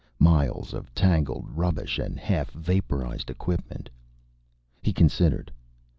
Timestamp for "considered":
4.93-5.51